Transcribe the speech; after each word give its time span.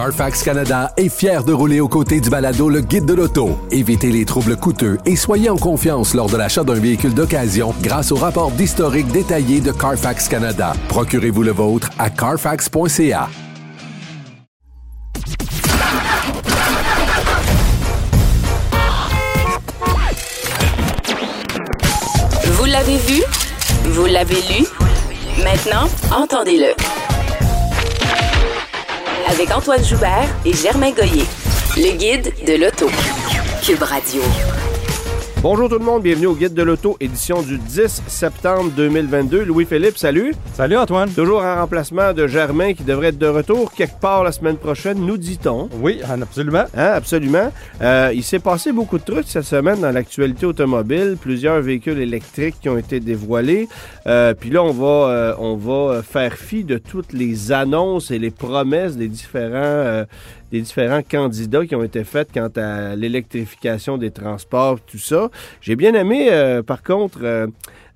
Carfax 0.00 0.42
Canada 0.42 0.94
est 0.96 1.10
fier 1.10 1.44
de 1.44 1.52
rouler 1.52 1.78
aux 1.80 1.88
côtés 1.88 2.22
du 2.22 2.30
balado 2.30 2.70
Le 2.70 2.80
Guide 2.80 3.04
de 3.04 3.12
l'auto. 3.12 3.58
Évitez 3.70 4.10
les 4.10 4.24
troubles 4.24 4.56
coûteux 4.56 4.96
et 5.04 5.14
soyez 5.14 5.50
en 5.50 5.58
confiance 5.58 6.14
lors 6.14 6.30
de 6.30 6.38
l'achat 6.38 6.64
d'un 6.64 6.72
véhicule 6.72 7.12
d'occasion 7.12 7.74
grâce 7.82 8.10
au 8.10 8.16
rapport 8.16 8.50
d'historique 8.50 9.08
détaillé 9.08 9.60
de 9.60 9.72
Carfax 9.72 10.26
Canada. 10.26 10.72
Procurez-vous 10.88 11.42
le 11.42 11.52
vôtre 11.52 11.90
à 11.98 12.08
carfax.ca. 12.08 13.28
Vous 22.46 22.64
l'avez 22.64 22.96
vu? 22.96 23.22
Vous 23.84 24.06
l'avez 24.06 24.40
lu? 24.48 24.64
Maintenant, 25.44 25.90
entendez-le. 26.10 26.74
Avec 29.30 29.52
Antoine 29.52 29.84
Joubert 29.84 30.28
et 30.44 30.52
Germain 30.52 30.90
Goyer. 30.90 31.24
Le 31.76 31.96
guide 31.96 32.32
de 32.44 32.54
l'auto. 32.54 32.88
Cube 33.62 33.82
Radio. 33.82 34.22
Bonjour 35.42 35.70
tout 35.70 35.78
le 35.78 35.84
monde, 35.86 36.02
bienvenue 36.02 36.26
au 36.26 36.34
Guide 36.34 36.52
de 36.52 36.62
l'Auto, 36.62 36.98
édition 37.00 37.40
du 37.40 37.56
10 37.56 38.02
septembre 38.08 38.70
2022. 38.76 39.42
Louis-Philippe, 39.44 39.96
salut. 39.96 40.34
Salut 40.52 40.76
Antoine. 40.76 41.08
Toujours 41.08 41.40
en 41.42 41.54
remplacement 41.62 42.12
de 42.12 42.26
Germain 42.26 42.74
qui 42.74 42.82
devrait 42.84 43.06
être 43.08 43.18
de 43.18 43.26
retour 43.26 43.72
quelque 43.72 43.98
part 43.98 44.22
la 44.22 44.32
semaine 44.32 44.58
prochaine, 44.58 44.98
nous 44.98 45.16
dit-on. 45.16 45.70
Oui, 45.80 46.02
absolument. 46.06 46.64
Hein, 46.76 46.90
absolument. 46.94 47.50
Euh, 47.80 48.10
il 48.14 48.22
s'est 48.22 48.38
passé 48.38 48.70
beaucoup 48.70 48.98
de 48.98 49.02
trucs 49.04 49.28
cette 49.28 49.44
semaine 49.44 49.80
dans 49.80 49.90
l'actualité 49.92 50.44
automobile. 50.44 51.16
Plusieurs 51.18 51.62
véhicules 51.62 51.98
électriques 51.98 52.56
qui 52.60 52.68
ont 52.68 52.76
été 52.76 53.00
dévoilés. 53.00 53.66
Euh, 54.06 54.34
Puis 54.38 54.50
là, 54.50 54.62
on 54.62 54.72
va, 54.72 55.10
euh, 55.10 55.34
on 55.38 55.56
va 55.56 56.02
faire 56.02 56.34
fi 56.34 56.64
de 56.64 56.76
toutes 56.76 57.14
les 57.14 57.50
annonces 57.50 58.10
et 58.10 58.18
les 58.18 58.30
promesses 58.30 58.98
des 58.98 59.08
différents, 59.08 59.54
euh, 59.54 60.04
des 60.50 60.60
différents 60.60 61.02
candidats 61.02 61.66
qui 61.66 61.74
ont 61.74 61.82
été 61.82 62.04
faits 62.04 62.30
quant 62.32 62.50
à 62.56 62.96
l'électrification 62.96 63.98
des 63.98 64.10
transports, 64.10 64.80
tout 64.80 64.98
ça. 64.98 65.30
J'ai 65.60 65.76
bien 65.76 65.94
aimé, 65.94 66.28
euh, 66.30 66.62
par 66.62 66.82
contre, 66.82 67.20
euh, 67.22 67.46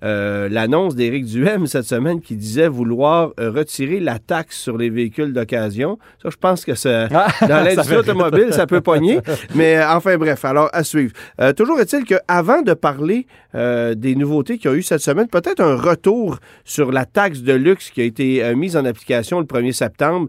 euh, 0.04 0.48
l'annonce 0.48 0.94
d'Éric 0.94 1.24
Duhem 1.24 1.66
cette 1.74 1.86
semaine 1.86 2.20
qui 2.20 2.36
disait 2.36 2.68
vouloir 2.68 3.32
euh, 3.40 3.50
retirer 3.50 4.00
la 4.00 4.18
taxe 4.18 4.58
sur 4.58 4.76
les 4.76 4.90
véhicules 4.90 5.32
d'occasion. 5.32 5.98
Ça, 6.22 6.28
je 6.30 6.36
pense 6.36 6.64
que 6.64 6.74
ça, 6.74 7.08
Ah, 7.14 7.46
dans 7.46 7.64
l'industrie 7.64 7.96
automobile, 7.96 8.48
ça 8.52 8.66
peut 8.66 8.80
pogner. 8.80 9.20
Mais 9.54 9.76
euh, 9.76 9.90
enfin 9.90 10.16
bref, 10.16 10.44
alors 10.44 10.68
à 10.72 10.84
suivre. 10.84 11.12
Euh, 11.40 11.52
toujours 11.52 11.80
est-il 11.80 12.04
qu'avant 12.04 12.62
de 12.62 12.74
parler 12.74 13.26
euh, 13.54 13.94
des 13.94 14.14
nouveautés 14.14 14.58
qu'il 14.58 14.70
y 14.70 14.74
a 14.74 14.76
eu 14.76 14.82
cette 14.82 15.00
semaine, 15.00 15.28
peut-être 15.28 15.60
un 15.60 15.76
retour 15.76 16.38
sur 16.64 16.92
la 16.92 17.04
taxe 17.04 17.40
de 17.40 17.52
luxe 17.52 17.90
qui 17.90 18.00
a 18.00 18.04
été 18.04 18.54
mise 18.54 18.76
en 18.76 18.84
application 18.84 19.38
le 19.40 19.46
1er 19.46 19.72
septembre 19.72 20.28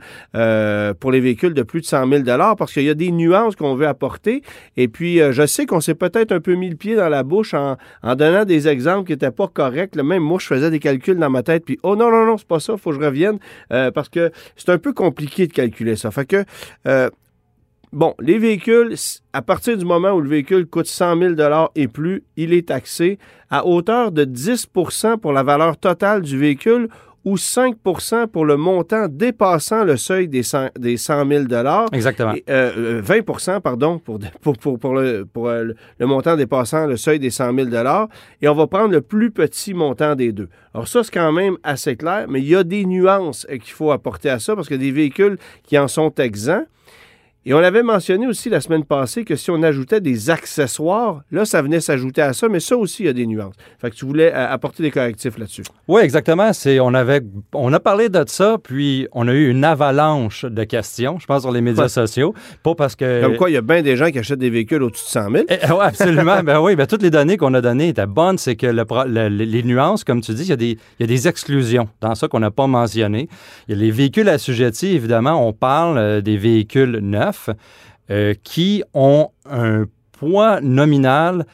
pour 0.99 1.11
les 1.11 1.19
véhicules 1.19 1.53
de 1.53 1.63
plus 1.63 1.81
de 1.81 1.85
100 1.85 2.07
000 2.07 2.23
parce 2.57 2.71
qu'il 2.73 2.83
y 2.83 2.89
a 2.89 2.93
des 2.93 3.11
nuances 3.11 3.55
qu'on 3.55 3.75
veut 3.75 3.87
apporter. 3.87 4.41
Et 4.77 4.87
puis, 4.87 5.19
je 5.31 5.45
sais 5.45 5.65
qu'on 5.65 5.79
s'est 5.79 5.95
peut-être 5.95 6.31
un 6.31 6.39
peu 6.39 6.55
mis 6.55 6.69
le 6.69 6.75
pied 6.75 6.95
dans 6.95 7.09
la 7.09 7.23
bouche 7.23 7.53
en, 7.53 7.77
en 8.03 8.15
donnant 8.15 8.45
des 8.45 8.67
exemples 8.67 9.07
qui 9.07 9.13
n'étaient 9.13 9.31
pas 9.31 9.47
corrects. 9.47 9.64
Là, 9.95 10.03
même 10.03 10.23
moi, 10.23 10.39
je 10.39 10.47
faisais 10.47 10.69
des 10.69 10.79
calculs 10.79 11.17
dans 11.17 11.29
ma 11.29 11.43
tête, 11.43 11.65
puis 11.65 11.79
oh 11.83 11.95
non, 11.95 12.11
non, 12.11 12.25
non, 12.25 12.37
c'est 12.37 12.47
pas 12.47 12.59
ça, 12.59 12.77
faut 12.77 12.91
que 12.91 12.95
je 12.97 13.05
revienne, 13.05 13.39
euh, 13.71 13.91
parce 13.91 14.09
que 14.09 14.31
c'est 14.55 14.69
un 14.69 14.77
peu 14.77 14.93
compliqué 14.93 15.47
de 15.47 15.53
calculer 15.53 15.95
ça. 15.95 16.11
Fait 16.11 16.25
que, 16.25 16.43
euh, 16.87 17.09
bon, 17.91 18.13
les 18.19 18.37
véhicules, 18.37 18.95
à 19.33 19.41
partir 19.41 19.77
du 19.77 19.85
moment 19.85 20.11
où 20.11 20.21
le 20.21 20.29
véhicule 20.29 20.65
coûte 20.67 20.87
100 20.87 21.35
000 21.35 21.35
et 21.75 21.87
plus, 21.87 22.23
il 22.35 22.53
est 22.53 22.67
taxé 22.67 23.17
à 23.49 23.65
hauteur 23.65 24.11
de 24.11 24.25
10% 24.25 25.17
pour 25.17 25.33
la 25.33 25.43
valeur 25.43 25.77
totale 25.77 26.21
du 26.21 26.37
véhicule 26.37 26.89
ou 27.25 27.35
5% 27.37 28.27
pour 28.27 28.45
le 28.45 28.55
montant 28.55 29.07
dépassant 29.09 29.83
le 29.83 29.97
seuil 29.97 30.27
des 30.27 30.43
100, 30.43 30.69
des 30.77 30.95
100 30.95 31.27
000 31.27 31.43
Exactement. 31.91 32.33
et, 32.33 32.43
euh, 32.49 32.99
euh, 32.99 33.01
20 33.03 33.59
pardon, 33.61 33.97
pour, 33.99 34.19
pour, 34.41 34.57
pour, 34.57 34.79
pour 34.79 34.93
le, 34.93 35.25
pour 35.25 35.49
euh, 35.49 35.63
le- 35.63 35.75
le 35.99 36.05
montant 36.05 36.35
dépassant 36.37 36.85
le 36.85 36.97
seuil 36.97 37.17
des 37.19 37.31
100 37.31 37.53
000 37.55 37.69
et 38.41 38.47
on 38.47 38.53
va 38.55 38.67
prendre 38.67 38.91
le 38.91 39.01
plus 39.01 39.31
petit 39.31 39.73
montant 39.73 40.15
des 40.15 40.31
deux. 40.31 40.49
Alors 40.73 40.87
ça, 40.87 41.03
c'est 41.03 41.11
quand 41.13 41.31
même 41.31 41.57
assez 41.63 41.95
clair, 41.95 42.27
mais 42.29 42.39
il 42.41 42.47
y 42.47 42.55
a 42.55 42.63
des 42.63 42.85
nuances 42.85 43.45
euh, 43.49 43.57
qu'il 43.57 43.73
faut 43.73 43.91
apporter 43.91 44.29
à 44.29 44.39
ça 44.39 44.55
parce 44.55 44.67
qu'il 44.67 44.77
y 44.77 44.79
a 44.79 44.83
des 44.85 44.91
véhicules 44.95 45.37
qui 45.63 45.77
en 45.79 45.87
sont 45.87 46.13
exempts. 46.15 46.65
Et 47.47 47.53
on 47.53 47.59
avait 47.59 47.83
mentionné 47.83 48.25
aussi 48.27 48.49
la 48.49 48.59
semaine 48.59 48.83
passée 48.83 49.23
que 49.23 49.35
si 49.35 49.51
on 49.51 49.61
ajoutait 49.61 50.01
des 50.01 50.29
accessoires, 50.31 51.21
là, 51.31 51.45
ça 51.45 51.61
venait 51.61 51.79
s'ajouter 51.79 52.21
à 52.21 52.33
ça, 52.33 52.49
mais 52.49 52.59
ça 52.59 52.75
aussi, 52.75 53.03
il 53.03 53.05
y 53.05 53.09
a 53.09 53.13
des 53.13 53.27
nuances. 53.27 53.53
Fait 53.79 53.91
que 53.91 53.95
tu 53.95 54.05
voulais 54.05 54.31
euh, 54.33 54.47
apporter 54.49 54.81
des 54.81 54.89
correctifs 54.91 55.37
là-dessus. 55.37 55.61
Oui, 55.87 56.01
exactement. 56.01 56.53
C'est, 56.53 56.79
on, 56.79 56.93
avait, 56.93 57.21
on 57.53 57.71
a 57.73 57.79
parlé 57.79 58.09
de 58.09 58.23
ça, 58.27 58.57
puis 58.63 59.07
on 59.11 59.27
a 59.27 59.33
eu 59.33 59.49
une 59.49 59.63
avalanche 59.63 60.45
de 60.45 60.63
questions, 60.63 61.19
je 61.19 61.25
pense, 61.27 61.43
sur 61.43 61.51
les 61.51 61.61
médias 61.61 61.83
Ouais. 61.83 61.89
sociaux. 61.89 62.33
Pas 62.63 62.73
parce 62.73 62.95
que. 62.95 63.21
Comme 63.21 63.37
quoi, 63.37 63.49
il 63.49 63.53
y 63.53 63.57
a 63.57 63.61
bien 63.61 63.81
des 63.83 63.95
gens 63.95 64.09
qui 64.09 64.17
achètent 64.17 64.39
des 64.39 64.49
véhicules 64.49 64.81
au-dessus 64.81 65.05
de 65.05 65.09
100 65.09 65.29
000. 65.31 65.43
Eh, 65.49 65.71
ouais, 65.71 65.77
absolument. 65.85 66.41
ben 66.43 66.59
oui, 66.61 66.75
ben, 66.75 66.87
toutes 66.87 67.03
les 67.03 67.11
données 67.11 67.37
qu'on 67.37 67.53
a 67.53 67.61
données 67.61 67.89
étaient 67.89 68.05
bonnes. 68.07 68.37
C'est 68.39 68.55
que 68.55 68.65
le 68.67 68.83
le- 69.07 69.27
les 69.27 69.63
nuances, 69.63 70.03
comme 70.03 70.21
tu 70.21 70.33
dis, 70.33 70.43
il 70.43 70.49
y, 70.49 70.53
a 70.53 70.55
des, 70.55 70.71
il 70.99 71.01
y 71.01 71.03
a 71.03 71.07
des 71.07 71.27
exclusions 71.27 71.87
dans 72.01 72.15
ça 72.15 72.27
qu'on 72.27 72.39
n'a 72.39 72.49
pas 72.51 72.65
mentionné. 72.65 73.27
Il 73.67 73.75
y 73.75 73.77
a 73.77 73.81
les 73.81 73.91
véhicules 73.91 74.29
assujettis, 74.29 74.95
évidemment, 74.95 75.47
on 75.47 75.53
parle 75.53 75.97
euh, 75.97 76.21
des 76.21 76.37
véhicules 76.37 76.99
neufs 77.01 77.34
euh, 78.11 78.33
qui 78.43 78.83
ont 78.93 79.29
un 79.49 79.85
poids 80.17 80.59
nominal 80.61 81.45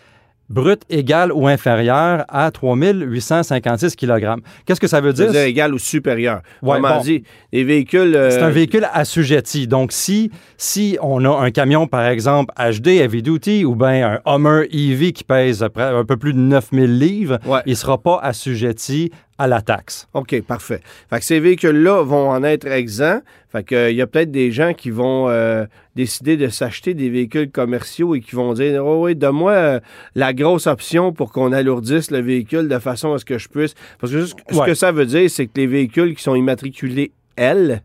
brut 0.50 0.82
égal 0.90 1.32
ou 1.32 1.48
inférieur 1.48 2.26
à 2.28 2.52
3856 2.52 3.96
kg. 3.96 4.36
Qu'est-ce 4.66 4.82
que 4.82 4.88
ça 4.88 5.00
veut 5.00 5.14
dire? 5.14 5.26
C'est-à-dire 5.32 5.48
égal 5.48 5.74
ou 5.74 5.78
supérieur. 5.80 6.42
Ouais, 6.62 6.80
bon. 6.82 7.00
dit, 7.02 7.24
les 7.54 7.64
véhicules... 7.64 8.14
euh, 8.16 8.30
C'est 8.32 8.42
un 8.42 8.50
véhicule 8.50 8.86
assujetti. 8.94 9.68
Donc, 9.68 9.94
si, 9.94 10.30
si 10.58 10.98
on 11.02 11.24
a 11.24 11.30
un 11.30 11.52
camion, 11.52 11.88
par 11.88 12.06
exemple, 12.06 12.54
HD, 12.58 12.88
Heavy 13.00 13.22
Duty, 13.24 13.64
ou 13.64 13.76
bien 13.76 14.20
un 14.26 14.32
Hummer 14.36 14.68
EV 14.74 15.14
qui 15.14 15.24
pèse 15.24 15.64
un 15.78 16.04
peu 16.04 16.18
plus 16.18 16.34
de 16.34 16.40
9000 16.40 17.00
livres, 17.00 17.40
Ouais. 17.46 17.62
il 17.66 17.72
ne 17.72 17.76
sera 17.76 17.98
pas 17.98 18.20
assujetti 18.22 19.10
à 19.42 19.48
la 19.48 19.62
taxe. 19.62 20.08
OK, 20.14 20.40
parfait. 20.44 20.82
Fait 21.10 21.18
que 21.18 21.26
ces 21.26 21.40
véhicules-là 21.40 22.04
vont 22.04 22.30
en 22.30 22.44
être 22.44 22.68
exempts. 22.68 23.22
Fait 23.52 23.64
que, 23.64 23.74
euh, 23.74 23.90
il 23.90 23.98
y 23.98 24.02
a 24.04 24.06
peut-être 24.06 24.30
des 24.30 24.52
gens 24.52 24.76
qui 24.76 24.92
vont 24.92 25.30
euh, 25.30 25.66
décider 25.96 26.38
de 26.38 26.48
s'acheter 26.48 26.94
des 26.94 27.10
véhicules 27.10 27.50
commerciaux 27.50 28.14
et 28.14 28.22
qui 28.22 28.36
vont 28.36 28.54
dire 28.54 28.86
Oh 28.86 29.06
oui, 29.06 29.16
donne-moi 29.16 29.52
euh, 29.52 29.80
la 30.14 30.34
grosse 30.34 30.68
option 30.68 31.12
pour 31.12 31.32
qu'on 31.32 31.54
alourdisse 31.54 32.12
le 32.12 32.20
véhicule 32.20 32.68
de 32.68 32.78
façon 32.78 33.14
à 33.14 33.18
ce 33.18 33.26
que 33.26 33.40
je 33.40 33.50
puisse. 33.50 33.74
Parce 34.00 34.14
que 34.14 34.26
ce, 34.28 34.36
ce 34.52 34.64
que 34.64 34.76
ça 34.76 34.92
veut 34.92 35.08
dire, 35.08 35.28
c'est 35.28 35.48
que 35.48 35.54
les 35.56 35.68
véhicules 35.68 36.16
qui 36.16 36.22
sont 36.22 36.36
immatriculés 36.36 37.12
L 37.36 37.82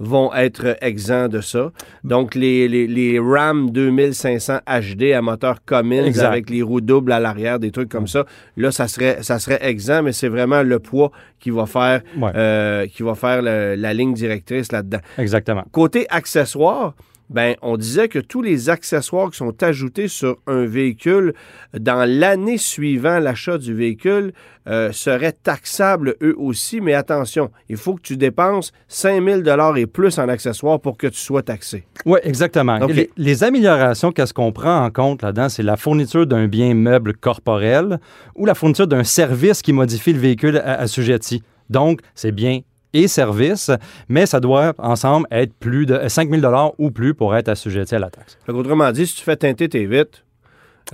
vont 0.00 0.32
être 0.34 0.76
exempts 0.80 1.28
de 1.28 1.40
ça. 1.40 1.70
Donc, 2.04 2.34
les, 2.34 2.68
les, 2.68 2.86
les 2.86 3.18
Ram 3.18 3.70
2500 3.70 4.58
HD 4.66 5.12
à 5.12 5.20
moteur 5.22 5.64
Cummins 5.64 6.04
Exact. 6.04 6.26
avec 6.26 6.50
les 6.50 6.62
roues 6.62 6.80
doubles 6.80 7.12
à 7.12 7.20
l'arrière, 7.20 7.58
des 7.58 7.70
trucs 7.70 7.88
comme 7.88 8.06
ça, 8.06 8.24
là, 8.56 8.70
ça 8.70 8.86
serait, 8.88 9.18
ça 9.22 9.38
serait 9.38 9.58
exempt, 9.62 10.02
mais 10.02 10.12
c'est 10.12 10.28
vraiment 10.28 10.62
le 10.62 10.78
poids 10.78 11.10
qui 11.40 11.50
va 11.50 11.66
faire, 11.66 12.02
Ouais. 12.16 12.30
euh, 12.34 12.86
qui 12.86 13.02
va 13.02 13.14
faire 13.14 13.42
le- 13.42 13.74
la 13.76 13.92
ligne 13.94 14.14
directrice 14.14 14.70
là-dedans. 14.72 14.98
Exactement. 15.18 15.64
Côté 15.72 16.06
accessoires, 16.10 16.94
ben, 17.30 17.54
on 17.62 17.76
disait 17.76 18.08
que 18.08 18.18
tous 18.18 18.42
les 18.42 18.70
accessoires 18.70 19.30
qui 19.30 19.36
sont 19.36 19.62
ajoutés 19.62 20.08
sur 20.08 20.38
un 20.46 20.64
véhicule 20.64 21.34
dans 21.78 22.08
l'année 22.08 22.58
suivant 22.58 23.18
l'achat 23.18 23.58
du 23.58 23.74
véhicule 23.74 24.32
euh, 24.66 24.92
seraient 24.92 25.32
taxables 25.32 26.16
eux 26.22 26.34
aussi, 26.38 26.80
mais 26.80 26.94
attention, 26.94 27.50
il 27.68 27.76
faut 27.76 27.94
que 27.94 28.02
tu 28.02 28.16
dépenses 28.16 28.72
5000 28.88 29.42
dollars 29.42 29.76
et 29.76 29.86
plus 29.86 30.18
en 30.18 30.28
accessoires 30.28 30.80
pour 30.80 30.96
que 30.96 31.06
tu 31.06 31.18
sois 31.18 31.42
taxé. 31.42 31.84
Oui, 32.04 32.18
exactement. 32.22 32.78
Les, 32.86 33.10
les 33.16 33.44
améliorations, 33.44 34.12
qu'est-ce 34.12 34.34
qu'on 34.34 34.52
prend 34.52 34.84
en 34.84 34.90
compte 34.90 35.22
là-dedans? 35.22 35.48
C'est 35.48 35.62
la 35.62 35.76
fourniture 35.76 36.26
d'un 36.26 36.48
bien 36.48 36.74
meuble 36.74 37.14
corporel 37.14 37.98
ou 38.34 38.46
la 38.46 38.54
fourniture 38.54 38.86
d'un 38.86 39.04
service 39.04 39.62
qui 39.62 39.72
modifie 39.72 40.12
le 40.12 40.20
véhicule 40.20 40.58
assujetti. 40.58 41.42
Donc, 41.70 42.00
c'est 42.14 42.32
bien 42.32 42.60
et 42.92 43.08
service, 43.08 43.70
mais 44.08 44.26
ça 44.26 44.40
doit 44.40 44.72
ensemble 44.78 45.26
être 45.30 45.52
plus 45.54 45.86
de 45.86 46.08
5 46.08 46.30
000 46.30 46.72
ou 46.78 46.90
plus 46.90 47.14
pour 47.14 47.36
être 47.36 47.48
assujetti 47.48 47.94
à 47.94 47.98
la 47.98 48.10
taxe. 48.10 48.38
Fait 48.46 48.52
autrement 48.52 48.90
dit, 48.92 49.06
si 49.06 49.16
tu 49.16 49.22
fais 49.22 49.36
teinter 49.36 49.68
tes 49.68 49.86
vitres, 49.86 50.24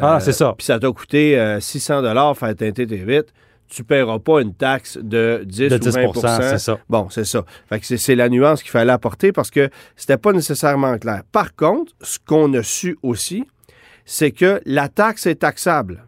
Ah, 0.00 0.16
Euh, 0.16 0.20
c'est 0.20 0.32
ça. 0.32 0.54
puis 0.58 0.64
ça 0.66 0.80
t'a 0.80 0.90
coûté 0.90 1.38
euh, 1.38 1.60
600 1.60 2.02
dollars 2.02 2.36
faire 2.36 2.56
teinter 2.56 2.84
tes 2.84 2.96
vitres, 2.96 3.32
tu 3.68 3.82
ne 3.82 3.86
paieras 3.86 4.18
pas 4.18 4.40
une 4.42 4.52
taxe 4.52 4.98
de 5.00 5.42
10, 5.46 5.68
De 5.68 5.76
ou 5.76 5.78
10 5.78 5.90
20 6.20 6.40
c'est 6.50 6.58
ça. 6.58 6.78
Bon, 6.90 7.08
c'est 7.10 7.24
ça. 7.24 7.44
Fait 7.68 7.78
que 7.78 7.86
c'est- 7.86 7.96
c'est 7.96 8.16
la 8.16 8.28
nuance 8.28 8.62
qu'il 8.62 8.72
fallait 8.72 8.90
apporter 8.92 9.30
parce 9.30 9.52
que 9.52 9.70
c'était 9.94 10.16
pas 10.16 10.32
nécessairement 10.32 10.98
clair. 10.98 11.22
Par 11.30 11.54
contre, 11.54 11.92
ce 12.02 12.18
qu'on 12.18 12.52
a 12.54 12.62
su 12.64 12.98
aussi, 13.04 13.44
c'est 14.04 14.32
que 14.32 14.60
la 14.66 14.88
taxe 14.88 15.26
est 15.26 15.36
taxable. 15.36 16.04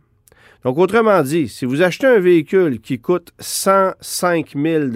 Donc, 0.65 0.79
autrement 0.79 1.23
dit, 1.23 1.47
si 1.49 1.65
vous 1.65 1.81
achetez 1.81 2.09
un 2.09 2.19
véhicule 2.19 2.81
qui 2.81 2.99
coûte 2.99 3.31
105 3.39 4.55
000 4.57 4.89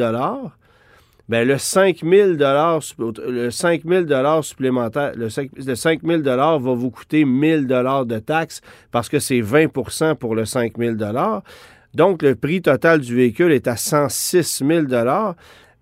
ben 1.31 1.47
le 1.47 1.59
5 1.59 2.01
000 2.03 2.33
le 2.33 3.51
5 3.51 3.83
000 3.87 4.43
supplémentaire, 4.43 5.13
le 5.15 5.31
5, 5.31 5.51
le 5.65 5.77
5 5.77 6.01
000 6.03 6.23
va 6.23 6.59
vous 6.59 6.91
coûter 6.91 7.23
1 7.23 7.41
000 7.41 8.05
de 8.05 8.19
taxes 8.19 8.61
parce 8.91 9.09
que 9.09 9.21
c'est 9.21 9.41
20% 9.41 10.17
pour 10.17 10.35
le 10.35 10.45
5 10.45 10.73
000 10.77 10.97
Donc, 11.95 12.23
le 12.23 12.35
prix 12.35 12.63
total 12.63 12.99
du 12.99 13.15
véhicule 13.15 13.53
est 13.53 13.69
à 13.69 13.77
106 13.77 14.65
000 14.67 14.87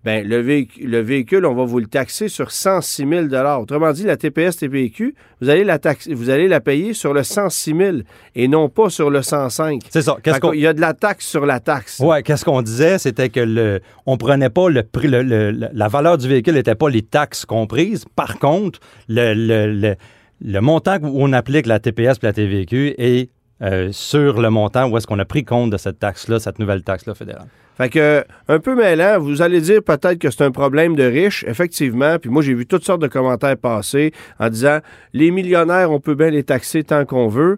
ben 0.05 0.25
le, 0.25 0.41
véhic- 0.41 0.81
le 0.81 0.99
véhicule, 1.01 1.45
on 1.45 1.53
va 1.53 1.65
vous 1.65 1.79
le 1.79 1.85
taxer 1.87 2.29
sur 2.29 2.51
106 2.51 3.05
000 3.07 3.25
Autrement 3.61 3.91
dit, 3.91 4.03
la 4.03 4.15
TPS 4.15 4.55
TPQ, 4.57 5.13
vous 5.41 5.49
allez 5.49 5.63
la 5.65 5.77
taxer, 5.77 6.13
vous 6.13 6.29
allez 6.29 6.47
la 6.47 6.61
payer 6.61 6.93
sur 6.93 7.13
le 7.13 7.23
106 7.23 7.75
000 7.75 7.97
et 8.35 8.47
non 8.47 8.69
pas 8.69 8.89
sur 8.89 9.09
le 9.09 9.21
105. 9.21 9.81
C'est 9.89 10.01
ça. 10.01 10.15
Qu'on 10.39 10.51
qu'il 10.51 10.61
y 10.61 10.67
a 10.67 10.73
de 10.73 10.79
la 10.81 10.93
taxe 10.93 11.25
sur 11.27 11.45
la 11.45 11.59
taxe. 11.59 11.99
Ouais, 11.99 12.23
qu'est-ce 12.23 12.45
qu'on 12.45 12.61
disait, 12.61 12.97
c'était 12.97 13.29
que 13.29 13.41
le, 13.41 13.81
on 14.05 14.15
prenait 14.17 14.49
pas 14.49 14.69
le 14.69 14.83
prix, 14.83 15.07
le- 15.09 15.51
la 15.51 15.87
valeur 15.89 16.17
du 16.17 16.27
véhicule 16.29 16.53
n'était 16.53 16.75
pas 16.75 16.89
les 16.89 17.01
taxes 17.01 17.45
comprises. 17.45 18.05
Par 18.15 18.39
contre, 18.39 18.79
le, 19.09 19.33
le, 19.33 19.73
le, 19.73 19.95
le 20.41 20.61
montant 20.61 20.97
où 21.01 21.21
on 21.21 21.33
applique 21.33 21.65
la 21.65 21.79
TPS 21.79 22.15
et 22.21 22.25
la 22.25 22.33
TVQ 22.33 22.95
est 22.97 23.29
euh, 23.61 23.89
sur 23.91 24.41
le 24.41 24.49
montant 24.49 24.89
où 24.89 24.97
est-ce 24.97 25.07
qu'on 25.07 25.19
a 25.19 25.25
pris 25.25 25.43
compte 25.43 25.69
de 25.69 25.77
cette 25.77 25.99
taxe-là, 25.99 26.39
cette 26.39 26.59
nouvelle 26.59 26.83
taxe-là 26.83 27.13
fédérale. 27.13 27.47
Fait 27.79 27.89
que, 27.89 28.25
un 28.49 28.59
peu 28.59 28.75
mêlant, 28.75 29.19
vous 29.19 29.41
allez 29.41 29.61
dire 29.61 29.81
peut-être 29.81 30.19
que 30.19 30.29
c'est 30.29 30.43
un 30.43 30.51
problème 30.51 30.97
de 30.97 31.03
riches, 31.03 31.45
effectivement. 31.47 32.17
Puis 32.19 32.29
moi, 32.29 32.41
j'ai 32.41 32.53
vu 32.53 32.65
toutes 32.65 32.83
sortes 32.83 33.01
de 33.01 33.07
commentaires 33.07 33.55
passer 33.55 34.11
en 34.37 34.49
disant 34.49 34.79
les 35.13 35.31
millionnaires, 35.31 35.89
on 35.89 36.01
peut 36.01 36.15
bien 36.15 36.29
les 36.29 36.43
taxer 36.43 36.83
tant 36.83 37.05
qu'on 37.05 37.29
veut. 37.29 37.57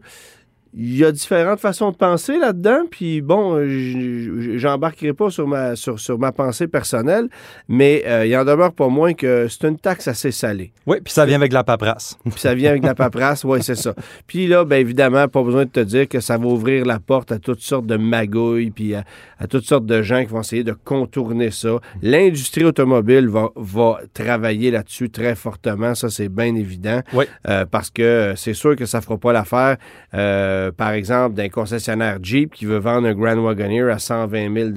Il 0.74 0.98
y 0.98 1.04
a 1.04 1.12
différentes 1.12 1.60
façons 1.60 1.92
de 1.92 1.98
penser 1.98 2.38
là-dedans, 2.38 2.84
puis 2.90 3.22
bon, 3.22 3.58
euh, 3.58 4.58
j'embarquerai 4.58 5.12
pas 5.14 5.30
sur 5.30 5.46
ma, 5.46 5.76
sur, 5.76 6.00
sur 6.00 6.18
ma 6.18 6.32
pensée 6.32 6.68
personnelle, 6.68 7.28
mais 7.68 8.04
euh, 8.06 8.26
il 8.26 8.36
en 8.38 8.46
demeure 8.46 8.72
pas 8.72 8.88
moins 8.88 9.14
que 9.14 9.48
c'est 9.50 9.68
une 9.68 9.78
taxe 9.78 10.08
assez 10.08 10.32
salée. 10.32 10.72
Oui, 10.88 10.98
puis 11.04 11.14
ça 11.14 11.26
vient 11.26 11.36
avec 11.36 11.50
de 11.50 11.56
la 11.56 11.66
paperasse. 11.66 12.18
Puis 12.24 12.40
ça 12.40 12.56
vient 12.56 12.70
avec 12.70 12.84
de 12.84 12.88
la 12.88 12.96
paperasse, 12.96 13.44
oui, 13.44 13.62
c'est 13.62 13.76
ça. 13.76 13.94
Puis 14.28 14.48
là, 14.48 14.64
bien 14.64 14.78
évidemment, 14.78 15.28
pas 15.28 15.44
besoin 15.44 15.66
de 15.66 15.70
te 15.70 15.82
dire 15.82 16.08
que 16.08 16.22
ça 16.22 16.38
va 16.38 16.46
ouvrir 16.46 16.86
la 16.86 17.00
porte 17.00 17.32
à 17.32 17.40
toutes 17.40 17.62
sortes 17.62 17.86
de 17.86 17.98
magouilles, 17.98 18.72
puis 18.72 18.96
à, 18.96 19.04
à 19.40 19.48
toutes 19.48 19.66
sortes 19.66 19.86
de 19.86 20.02
gens 20.02 20.22
qui 20.24 20.30
vont 20.30 20.42
essayer 20.42 20.64
de 20.64 20.76
contourner 20.86 21.52
ça. 21.52 21.80
L'industrie 22.02 22.64
automobile 22.64 23.28
va, 23.28 23.50
va 23.56 24.00
travailler 24.14 24.72
là-dessus 24.72 25.10
très 25.10 25.36
fortement, 25.36 25.96
ça 25.96 26.10
c'est 26.10 26.30
bien 26.30 26.56
évident, 26.56 27.02
Oui. 27.14 27.26
Euh, 27.50 27.66
parce 27.66 27.90
que 27.90 28.34
c'est 28.38 28.54
sûr 28.54 28.76
que 28.76 28.86
ça 28.86 29.02
fera 29.02 29.18
pas 29.18 29.34
l'affaire, 29.34 29.78
euh, 30.14 30.61
par 30.70 30.92
exemple, 30.92 31.34
d'un 31.36 31.50
concessionnaire 31.50 32.20
Jeep 32.22 32.54
qui 32.54 32.66
veut 32.66 32.78
vendre 32.78 33.08
un 33.08 33.16
Grand 33.16 33.36
Wagoneer 33.38 33.90
à 33.90 33.98
120 33.98 34.54
000 34.54 34.70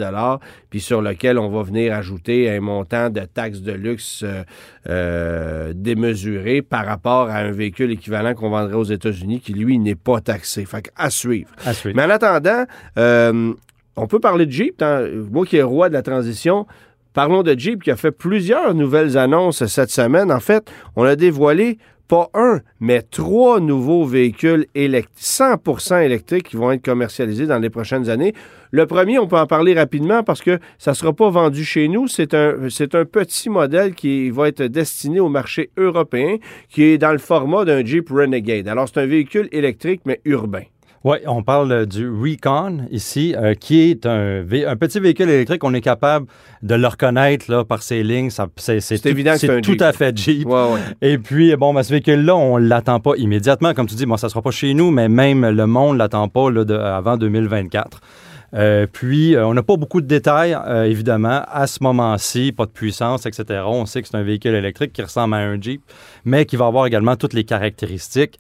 puis 0.70 0.80
sur 0.80 1.02
lequel 1.02 1.38
on 1.38 1.50
va 1.50 1.62
venir 1.62 1.92
ajouter 1.94 2.48
un 2.48 2.60
montant 2.60 3.10
de 3.10 3.20
taxes 3.20 3.60
de 3.60 3.72
luxe 3.72 4.22
euh, 4.24 4.42
euh, 4.88 5.72
démesuré 5.74 6.62
par 6.62 6.86
rapport 6.86 7.28
à 7.28 7.36
un 7.38 7.50
véhicule 7.50 7.90
équivalent 7.90 8.34
qu'on 8.34 8.50
vendrait 8.50 8.74
aux 8.76 8.84
États-Unis 8.84 9.40
qui, 9.40 9.52
lui, 9.52 9.78
n'est 9.78 9.94
pas 9.94 10.20
taxé. 10.20 10.64
Fait 10.64 10.82
que 10.82 10.90
à 10.96 11.10
suivre. 11.10 11.50
À 11.64 11.74
suivre. 11.74 11.96
Mais 11.96 12.04
en 12.04 12.10
attendant, 12.10 12.64
euh, 12.98 13.52
on 13.96 14.06
peut 14.06 14.20
parler 14.20 14.46
de 14.46 14.52
Jeep. 14.52 14.76
tant- 14.78 15.04
Moi 15.30 15.44
qui 15.46 15.56
est 15.56 15.62
roi 15.62 15.88
de 15.88 15.94
la 15.94 16.02
transition, 16.02 16.66
parlons 17.12 17.42
de 17.42 17.54
Jeep 17.58 17.82
qui 17.82 17.90
a 17.90 17.96
fait 17.96 18.10
plusieurs 18.12 18.74
nouvelles 18.74 19.16
annonces 19.18 19.64
cette 19.66 19.90
semaine. 19.90 20.30
En 20.32 20.40
fait, 20.40 20.70
on 20.96 21.04
a 21.04 21.16
dévoilé 21.16 21.78
pas 22.14 22.30
un, 22.34 22.60
mais 22.78 23.02
trois 23.02 23.58
nouveaux 23.58 24.04
véhicules 24.04 24.66
élect- 24.76 25.10
100% 25.18 25.98
électriques 26.04 26.50
qui 26.50 26.56
vont 26.56 26.70
être 26.70 26.84
commercialisés 26.84 27.48
dans 27.48 27.58
les 27.58 27.70
prochaines 27.70 28.08
années. 28.08 28.34
Le 28.70 28.86
premier, 28.86 29.18
on 29.18 29.26
peut 29.26 29.36
en 29.36 29.48
parler 29.48 29.74
rapidement 29.74 30.22
parce 30.22 30.40
que 30.40 30.60
ça 30.78 30.92
ne 30.92 30.94
sera 30.96 31.12
pas 31.12 31.28
vendu 31.30 31.64
chez 31.64 31.88
nous. 31.88 32.06
C'est 32.06 32.32
un, 32.34 32.68
c'est 32.70 32.94
un 32.94 33.04
petit 33.04 33.50
modèle 33.50 33.96
qui 33.96 34.30
va 34.30 34.46
être 34.46 34.62
destiné 34.62 35.18
au 35.18 35.28
marché 35.28 35.70
européen, 35.76 36.36
qui 36.68 36.84
est 36.84 36.98
dans 36.98 37.10
le 37.10 37.18
format 37.18 37.64
d'un 37.64 37.84
Jeep 37.84 38.08
Renegade. 38.10 38.68
Alors, 38.68 38.88
c'est 38.88 39.00
un 39.00 39.06
véhicule 39.06 39.48
électrique, 39.50 40.02
mais 40.04 40.20
urbain. 40.24 40.62
Oui, 41.04 41.18
on 41.26 41.42
parle 41.42 41.70
euh, 41.70 41.84
du 41.86 42.08
Recon 42.08 42.86
ici, 42.90 43.34
euh, 43.36 43.52
qui 43.54 43.90
est 43.90 44.06
un, 44.06 44.40
un 44.40 44.76
petit 44.76 44.98
véhicule 45.00 45.28
électrique. 45.28 45.62
On 45.62 45.74
est 45.74 45.82
capable 45.82 46.26
de 46.62 46.74
le 46.74 46.86
reconnaître 46.86 47.50
là, 47.50 47.62
par 47.62 47.82
ses 47.82 48.02
lignes. 48.02 48.30
C'est 48.56 49.04
évident 49.06 49.32
que 49.34 49.38
c'est 49.38 49.60
tout 49.60 49.72
Jeep. 49.72 49.82
à 49.82 49.92
fait 49.92 50.16
Jeep. 50.16 50.46
Ouais, 50.46 50.54
ouais. 50.72 50.80
Et 51.02 51.18
puis, 51.18 51.54
bon, 51.56 51.74
ben, 51.74 51.82
ce 51.82 51.90
véhicule-là, 51.92 52.34
on 52.34 52.58
ne 52.58 52.66
l'attend 52.66 53.00
pas 53.00 53.12
immédiatement. 53.18 53.74
Comme 53.74 53.86
tu 53.86 53.94
dis, 53.96 54.06
bon, 54.06 54.16
ça 54.16 54.28
ne 54.28 54.30
sera 54.30 54.40
pas 54.40 54.50
chez 54.50 54.72
nous, 54.72 54.90
mais 54.90 55.10
même 55.10 55.46
le 55.46 55.66
monde 55.66 55.94
ne 55.94 55.98
l'attend 55.98 56.28
pas 56.28 56.50
là, 56.50 56.64
de- 56.64 56.74
avant 56.74 57.18
2024. 57.18 58.00
Euh, 58.54 58.86
puis, 58.90 59.34
euh, 59.34 59.46
on 59.46 59.52
n'a 59.52 59.62
pas 59.64 59.76
beaucoup 59.76 60.00
de 60.00 60.06
détails, 60.06 60.56
euh, 60.68 60.84
évidemment, 60.84 61.42
à 61.52 61.66
ce 61.66 61.82
moment-ci, 61.82 62.52
pas 62.52 62.66
de 62.66 62.70
puissance, 62.70 63.26
etc. 63.26 63.60
On 63.66 63.84
sait 63.84 64.00
que 64.00 64.08
c'est 64.08 64.16
un 64.16 64.22
véhicule 64.22 64.54
électrique 64.54 64.92
qui 64.92 65.02
ressemble 65.02 65.34
à 65.34 65.38
un 65.38 65.60
Jeep, 65.60 65.82
mais 66.24 66.46
qui 66.46 66.56
va 66.56 66.66
avoir 66.66 66.86
également 66.86 67.16
toutes 67.16 67.34
les 67.34 67.44
caractéristiques 67.44 68.38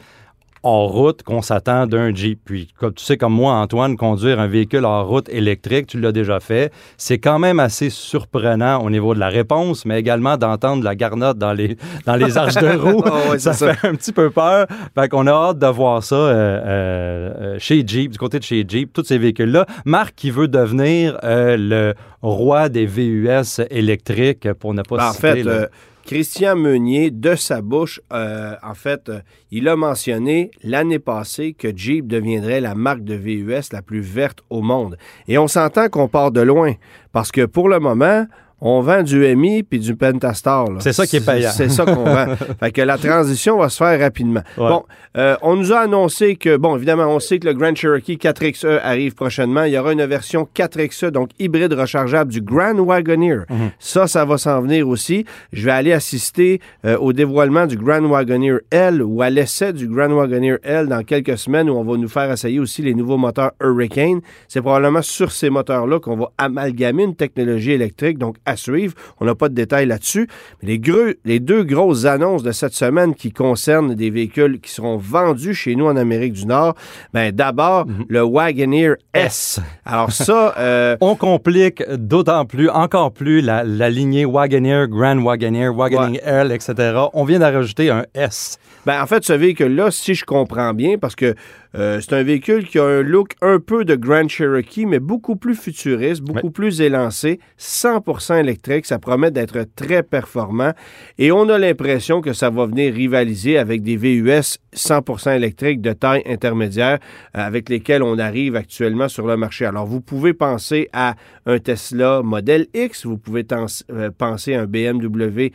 hors 0.64 0.90
route 0.90 1.22
qu'on 1.22 1.42
s'attend 1.42 1.86
d'un 1.86 2.12
Jeep. 2.14 2.40
Puis, 2.44 2.68
comme 2.80 2.94
tu 2.94 3.04
sais, 3.04 3.16
comme 3.16 3.34
moi, 3.34 3.52
Antoine, 3.54 3.96
conduire 3.96 4.40
un 4.40 4.46
véhicule 4.48 4.84
hors 4.84 5.06
route 5.06 5.28
électrique, 5.28 5.86
tu 5.86 6.00
l'as 6.00 6.10
déjà 6.10 6.40
fait, 6.40 6.72
c'est 6.96 7.18
quand 7.18 7.38
même 7.38 7.60
assez 7.60 7.90
surprenant 7.90 8.80
au 8.82 8.90
niveau 8.90 9.14
de 9.14 9.20
la 9.20 9.28
réponse, 9.28 9.84
mais 9.84 10.00
également 10.00 10.36
d'entendre 10.36 10.82
la 10.82 10.94
garnotte 10.94 11.38
dans 11.38 11.52
les, 11.52 11.76
dans 12.06 12.16
les 12.16 12.36
arches 12.38 12.54
de 12.54 12.76
roue. 12.76 13.04
Ça, 13.38 13.52
fait 13.52 13.86
un 13.86 13.94
petit 13.94 14.12
peu 14.12 14.30
peur. 14.30 14.66
Fait 14.98 15.08
qu'on 15.08 15.26
a 15.26 15.32
hâte 15.32 15.58
de 15.58 15.66
voir 15.66 16.02
ça 16.02 16.14
euh, 16.16 16.32
euh, 16.32 17.34
euh, 17.40 17.56
chez 17.58 17.84
Jeep, 17.86 18.12
du 18.12 18.18
côté 18.18 18.38
de 18.38 18.44
chez 18.44 18.64
Jeep, 18.66 18.92
tous 18.92 19.04
ces 19.04 19.18
véhicules-là. 19.18 19.66
Marc 19.84 20.14
qui 20.14 20.30
veut 20.30 20.48
devenir 20.48 21.18
euh, 21.24 21.56
le 21.58 21.94
roi 22.22 22.68
des 22.70 22.86
VUS 22.86 23.60
électriques, 23.70 24.50
pour 24.54 24.72
ne 24.74 24.82
pas 24.82 24.96
Ben, 24.96 25.08
en 25.08 25.12
citer... 25.12 25.20
fait, 25.20 25.42
le- 25.42 25.50
euh, 25.50 25.66
Christian 26.04 26.56
Meunier, 26.56 27.10
de 27.10 27.34
sa 27.34 27.62
bouche, 27.62 27.98
euh, 28.12 28.56
en 28.62 28.74
fait, 28.74 29.08
euh, 29.08 29.20
il 29.50 29.68
a 29.68 29.76
mentionné 29.76 30.50
l'année 30.62 30.98
passée 30.98 31.54
que 31.54 31.74
Jeep 31.74 32.06
deviendrait 32.06 32.60
la 32.60 32.74
marque 32.74 33.04
de 33.04 33.14
VUS 33.14 33.72
la 33.72 33.80
plus 33.80 34.00
verte 34.00 34.40
au 34.50 34.60
monde. 34.60 34.98
Et 35.28 35.38
on 35.38 35.48
s'entend 35.48 35.88
qu'on 35.88 36.08
part 36.08 36.30
de 36.30 36.42
loin, 36.42 36.74
parce 37.12 37.32
que 37.32 37.46
pour 37.46 37.70
le 37.70 37.80
moment, 37.80 38.26
on 38.60 38.80
vend 38.80 39.02
du 39.02 39.18
MI 39.36 39.62
puis 39.62 39.78
du 39.78 39.94
Pentastar. 39.94 40.66
C'est 40.80 40.92
ça 40.92 41.06
qui 41.06 41.16
est 41.16 41.26
payant. 41.26 41.50
C'est 41.52 41.68
ça 41.68 41.84
qu'on 41.84 42.04
vend. 42.04 42.26
fait 42.60 42.72
que 42.72 42.80
la 42.80 42.98
transition 42.98 43.58
va 43.58 43.68
se 43.68 43.76
faire 43.76 43.98
rapidement. 44.00 44.42
Ouais. 44.56 44.68
Bon, 44.68 44.84
euh, 45.16 45.36
on 45.42 45.56
nous 45.56 45.72
a 45.72 45.80
annoncé 45.80 46.36
que, 46.36 46.56
bon, 46.56 46.76
évidemment, 46.76 47.06
on 47.06 47.20
sait 47.20 47.38
que 47.38 47.46
le 47.46 47.54
Grand 47.54 47.74
Cherokee 47.74 48.16
4XE 48.16 48.80
arrive 48.82 49.14
prochainement. 49.14 49.64
Il 49.64 49.72
y 49.72 49.78
aura 49.78 49.92
une 49.92 50.04
version 50.06 50.48
4XE, 50.54 51.10
donc 51.10 51.30
hybride 51.38 51.72
rechargeable 51.72 52.32
du 52.32 52.40
Grand 52.40 52.74
Wagoneer. 52.74 53.44
Mhm. 53.50 53.70
Ça, 53.78 54.06
ça 54.06 54.24
va 54.24 54.38
s'en 54.38 54.60
venir 54.62 54.88
aussi. 54.88 55.24
Je 55.52 55.64
vais 55.64 55.72
aller 55.72 55.92
assister 55.92 56.60
euh, 56.84 56.96
au 56.98 57.12
dévoilement 57.12 57.66
du 57.66 57.76
Grand 57.76 58.02
Wagoneer 58.02 58.60
L 58.70 59.02
ou 59.02 59.22
à 59.22 59.30
l'essai 59.30 59.72
du 59.72 59.88
Grand 59.88 60.10
Wagoneer 60.10 60.58
L 60.62 60.88
dans 60.88 61.02
quelques 61.02 61.38
semaines 61.38 61.68
où 61.68 61.74
on 61.74 61.84
va 61.84 61.96
nous 61.96 62.08
faire 62.08 62.30
essayer 62.30 62.60
aussi 62.60 62.82
les 62.82 62.94
nouveaux 62.94 63.18
moteurs 63.18 63.52
Hurricane. 63.60 64.20
C'est 64.48 64.60
probablement 64.60 65.02
sur 65.02 65.32
ces 65.32 65.50
moteurs-là 65.50 66.00
qu'on 66.00 66.16
va 66.16 66.30
amalgamer 66.38 67.04
une 67.04 67.16
technologie 67.16 67.72
électrique, 67.72 68.18
donc 68.18 68.36
à 68.46 68.56
suivre. 68.56 68.94
On 69.20 69.24
n'a 69.24 69.34
pas 69.34 69.48
de 69.48 69.54
détails 69.54 69.86
là-dessus. 69.86 70.28
Mais 70.62 70.78
les, 70.78 71.16
les 71.24 71.40
deux 71.40 71.64
grosses 71.64 72.04
annonces 72.04 72.42
de 72.42 72.52
cette 72.52 72.74
semaine 72.74 73.14
qui 73.14 73.32
concernent 73.32 73.94
des 73.94 74.10
véhicules 74.10 74.60
qui 74.60 74.70
seront 74.70 74.96
vendus 74.96 75.54
chez 75.54 75.74
nous 75.76 75.86
en 75.86 75.96
Amérique 75.96 76.34
du 76.34 76.46
Nord, 76.46 76.74
ben 77.12 77.32
d'abord, 77.32 77.86
le 78.08 78.22
Wagoneer 78.22 78.94
S. 79.12 79.60
Alors 79.84 80.12
ça, 80.12 80.54
euh, 80.58 80.96
On 81.00 81.16
complique 81.16 81.82
d'autant 81.90 82.44
plus, 82.44 82.68
encore 82.68 83.12
plus, 83.12 83.40
la, 83.40 83.64
la 83.64 83.90
lignée 83.90 84.24
Wagoneer, 84.24 84.88
Grand 84.88 85.18
Wagoneer, 85.18 85.68
Wagoneer 85.74 86.20
L, 86.22 86.52
etc. 86.52 86.74
On 87.12 87.24
vient 87.24 87.38
d'ajouter 87.38 87.90
un 87.90 88.04
S. 88.14 88.58
Ben, 88.86 89.02
en 89.02 89.06
fait, 89.06 89.24
ce 89.24 89.32
véhicule-là, 89.32 89.90
si 89.90 90.14
je 90.14 90.24
comprends 90.24 90.74
bien, 90.74 90.98
parce 90.98 91.16
que 91.16 91.34
euh, 91.74 92.00
c'est 92.00 92.12
un 92.14 92.22
véhicule 92.22 92.66
qui 92.66 92.78
a 92.78 92.84
un 92.84 93.02
look 93.02 93.34
un 93.42 93.58
peu 93.58 93.84
de 93.84 93.94
Grand 93.94 94.28
Cherokee, 94.28 94.86
mais 94.86 95.00
beaucoup 95.00 95.36
plus 95.36 95.56
futuriste, 95.56 96.22
beaucoup 96.22 96.50
plus 96.50 96.80
élancé, 96.80 97.40
100% 97.58 98.40
électrique. 98.40 98.86
Ça 98.86 98.98
promet 98.98 99.30
d'être 99.30 99.66
très 99.76 100.02
performant. 100.02 100.72
Et 101.18 101.32
on 101.32 101.48
a 101.48 101.58
l'impression 101.58 102.20
que 102.20 102.32
ça 102.32 102.50
va 102.50 102.66
venir 102.66 102.94
rivaliser 102.94 103.58
avec 103.58 103.82
des 103.82 103.96
VUS 103.96 104.58
100% 104.74 105.36
électriques 105.36 105.80
de 105.80 105.92
taille 105.92 106.22
intermédiaire 106.26 106.98
euh, 107.36 107.40
avec 107.40 107.68
lesquels 107.68 108.02
on 108.02 108.18
arrive 108.18 108.56
actuellement 108.56 109.08
sur 109.08 109.26
le 109.26 109.36
marché. 109.36 109.64
Alors, 109.66 109.86
vous 109.86 110.00
pouvez 110.00 110.32
penser 110.32 110.88
à 110.92 111.14
un 111.46 111.58
Tesla 111.58 112.22
Model 112.22 112.66
X, 112.74 113.06
vous 113.06 113.18
pouvez 113.18 113.44
euh, 113.52 114.10
penser 114.16 114.54
à 114.54 114.62
un 114.62 114.66
BMW 114.66 115.50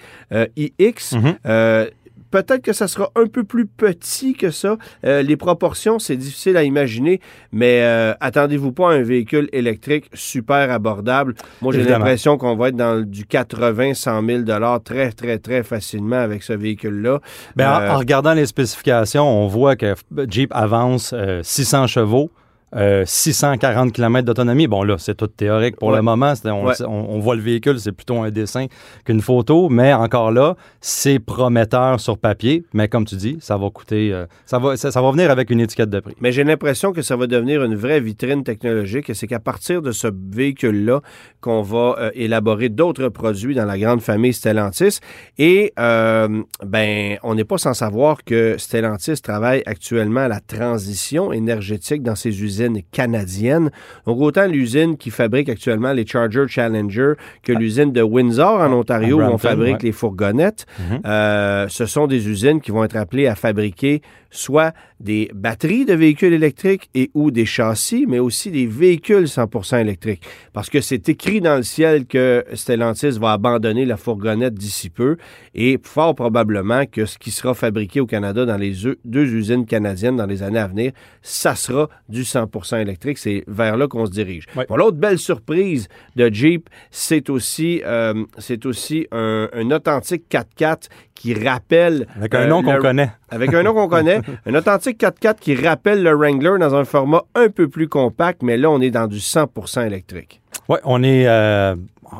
iX. 0.57 1.13
Mhm. 1.13 1.35
Euh, 1.45 1.87
Peut-être 2.31 2.61
que 2.61 2.73
ça 2.73 2.87
sera 2.87 3.09
un 3.15 3.25
peu 3.25 3.43
plus 3.43 3.65
petit 3.65 4.33
que 4.33 4.51
ça. 4.51 4.77
Euh, 5.05 5.21
les 5.21 5.35
proportions, 5.37 5.97
c'est 5.99 6.15
difficile 6.15 6.57
à 6.57 6.63
imaginer, 6.63 7.19
mais 7.51 7.81
euh, 7.81 8.13
attendez-vous 8.19 8.71
pas 8.71 8.91
à 8.91 8.95
un 8.95 9.01
véhicule 9.01 9.49
électrique 9.51 10.09
super 10.13 10.71
abordable. 10.71 11.33
Moi, 11.61 11.73
j'ai 11.73 11.79
l'impression 11.91 12.37
qu'on 12.37 12.55
va 12.55 12.69
être 12.69 12.75
dans 12.75 13.01
du 13.01 13.25
80, 13.25 13.93
100 13.93 14.25
000 14.25 14.43
très, 14.83 15.11
très, 15.11 15.37
très 15.39 15.63
facilement 15.63 16.17
avec 16.19 16.43
ce 16.43 16.53
véhicule-là. 16.53 17.19
Ben, 17.55 17.71
en- 17.71 17.79
Euh, 17.81 17.89
en, 17.91 17.97
regardant 17.97 18.33
les 18.33 18.45
spécifications, 18.45 19.23
on 19.27 19.47
voit 19.47 19.75
que 19.75 19.95
Jeep 20.27 20.51
avance 20.53 21.11
euh, 21.13 21.41
600 21.43 21.87
chevaux 21.87 22.29
euh, 22.75 23.03
640 23.05 23.91
km 23.93 24.25
d'autonomie. 24.25 24.67
Bon, 24.67 24.83
là, 24.83 24.97
c'est 24.97 25.15
tout 25.15 25.27
théorique 25.27 25.77
pour 25.77 25.89
Ouais. 25.89 25.95
le 25.97 26.01
moment. 26.01 26.33
On, 26.45 26.65
Ouais. 26.67 26.73
on- 26.85 26.87
on 27.09 27.19
voit 27.19 27.35
le 27.35 27.41
véhicule, 27.41 27.79
c'est 27.79 27.91
plutôt 27.91 28.17
un 28.21 28.29
dessin 28.31 28.67
qu'une 29.05 29.21
photo, 29.21 29.69
mais 29.69 29.93
encore 29.93 30.31
là, 30.31 30.55
c'est 30.81 31.19
prometteur 31.19 31.99
sur 31.99 32.17
papier. 32.17 32.63
Mais 32.73 32.87
comme 32.87 33.05
tu 33.05 33.15
dis, 33.15 33.37
ça 33.41 33.57
va 33.57 33.69
coûter, 33.69 34.13
euh, 34.13 34.25
ça, 34.45 34.59
va, 34.59 34.77
ça, 34.77 34.91
ça 34.91 35.01
va 35.01 35.11
venir 35.11 35.31
avec 35.31 35.49
une 35.49 35.59
étiquette 35.61 35.89
de 35.89 35.99
prix. 35.99 36.15
Mais 36.21 36.31
j'ai 36.31 36.43
l'impression 36.43 36.93
que 36.93 37.01
ça 37.01 37.15
va 37.15 37.25
devenir 37.27 37.63
une 37.63 37.75
vraie 37.75 37.99
vitrine 37.99 38.43
technologique 38.43 39.09
et 39.09 39.13
c'est 39.13 39.27
qu'à 39.27 39.39
partir 39.39 39.81
de 39.81 39.91
ce 39.91 40.07
véhicule-là 40.31 41.01
qu'on 41.41 41.61
va 41.61 41.95
euh, 41.99 42.11
élaborer 42.13 42.69
d'autres 42.69 43.09
produits 43.09 43.55
dans 43.55 43.65
la 43.65 43.77
grande 43.79 44.01
famille 44.01 44.33
Stellantis. 44.33 44.99
Et 45.37 45.73
euh, 45.79 46.43
ben, 46.65 47.17
on 47.23 47.33
n'est 47.35 47.45
pas 47.45 47.57
sans 47.57 47.73
savoir 47.73 48.23
que 48.23 48.55
Stellantis 48.57 49.21
travaille 49.21 49.63
actuellement 49.65 50.21
à 50.21 50.27
la 50.27 50.39
transition 50.39 51.31
énergétique 51.31 52.03
dans 52.03 52.15
ses 52.15 52.43
usines 52.43 52.58
canadiennes. 52.91 53.71
Donc 54.05 54.19
autant 54.21 54.47
l'usine 54.47 54.97
qui 54.97 55.09
fabrique 55.09 55.49
actuellement 55.49 55.93
les 55.93 56.05
Charger 56.05 56.45
Challenger 56.47 57.13
que 57.43 57.51
l'usine 57.53 57.91
de 57.91 58.01
Windsor 58.01 58.61
en 58.61 58.71
Ontario 58.73 59.17
où 59.17 59.21
on 59.21 59.27
Brampton, 59.27 59.49
fabrique 59.49 59.73
ouais. 59.75 59.83
les 59.83 59.91
fourgonnettes. 59.91 60.65
Mhm. 60.79 60.99
Euh, 61.05 61.67
ce 61.69 61.85
sont 61.85 62.07
des 62.07 62.27
usines 62.27 62.61
qui 62.61 62.71
vont 62.71 62.83
être 62.83 62.95
appelées 62.97 63.27
à 63.27 63.35
fabriquer 63.35 64.01
soit 64.31 64.73
des 64.99 65.31
batteries 65.33 65.85
de 65.85 65.93
véhicules 65.93 66.33
électriques 66.33 66.89
et 66.93 67.09
ou 67.13 67.31
des 67.31 67.45
châssis, 67.45 68.05
mais 68.07 68.19
aussi 68.19 68.51
des 68.51 68.67
véhicules 68.67 69.25
100% 69.25 69.81
électriques. 69.81 70.23
Parce 70.53 70.69
que 70.69 70.81
c'est 70.81 71.07
écrit 71.09 71.41
dans 71.41 71.57
le 71.57 71.63
ciel 71.63 72.05
que 72.05 72.43
Stellantis 72.53 73.17
va 73.19 73.33
abandonner 73.33 73.85
la 73.85 73.97
fourgonnette 73.97 74.55
d'ici 74.55 74.89
peu 74.89 75.17
et 75.55 75.79
fort 75.81 76.15
probablement 76.15 76.85
que 76.85 77.05
ce 77.05 77.17
qui 77.17 77.31
sera 77.31 77.53
fabriqué 77.53 77.99
au 77.99 78.05
Canada 78.05 78.45
dans 78.45 78.57
les 78.57 78.73
deux 79.05 79.33
usines 79.33 79.65
canadiennes 79.65 80.17
dans 80.17 80.25
les 80.25 80.43
années 80.43 80.59
à 80.59 80.67
venir, 80.67 80.91
ça 81.21 81.55
sera 81.55 81.89
du 82.07 82.23
100% 82.23 82.81
électrique. 82.81 83.17
C'est 83.17 83.43
vers 83.47 83.77
là 83.77 83.87
qu'on 83.87 84.05
se 84.05 84.11
dirige. 84.11 84.45
Bon, 84.55 84.75
L'autre 84.75 84.97
belle 84.97 85.19
surprise 85.19 85.87
de 86.15 86.29
Jeep, 86.31 86.69
c'est 86.91 87.29
aussi, 87.29 87.81
euh, 87.85 88.25
c'est 88.37 88.65
aussi 88.65 89.07
un, 89.11 89.49
un 89.53 89.71
authentique 89.71 90.23
4x4 90.29 90.87
qui 91.19 91.33
rappelle... 91.33 92.07
Avec 92.17 92.33
un 92.33 92.39
euh, 92.43 92.47
nom 92.47 92.63
qu'on 92.63 92.75
le- 92.75 92.81
connaît. 92.81 93.11
avec 93.29 93.53
un 93.53 93.61
nom 93.61 93.73
qu'on 93.73 93.89
connaît, 93.89 94.21
un 94.45 94.55
authentique 94.55 94.99
4x4 95.01 95.35
qui 95.39 95.53
rappelle 95.55 96.01
le 96.01 96.13
Wrangler 96.15 96.57
dans 96.59 96.73
un 96.75 96.85
format 96.85 97.23
un 97.35 97.49
peu 97.49 97.67
plus 97.67 97.89
compact, 97.89 98.41
mais 98.41 98.55
là, 98.57 98.71
on 98.71 98.79
est 98.79 98.89
dans 98.89 99.07
du 99.07 99.17
100% 99.17 99.85
électrique. 99.85 100.41
Oui, 100.69 100.77
on 100.85 101.03
est 101.03 101.27
euh, 101.27 101.75